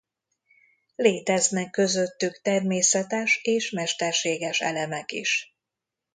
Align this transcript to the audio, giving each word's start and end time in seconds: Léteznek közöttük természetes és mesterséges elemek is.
Léteznek 0.95 1.69
közöttük 1.69 2.41
természetes 2.41 3.39
és 3.43 3.69
mesterséges 3.69 4.61
elemek 4.61 5.11
is. 5.11 5.55